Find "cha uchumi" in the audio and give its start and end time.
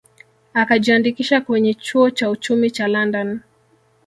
2.09-2.71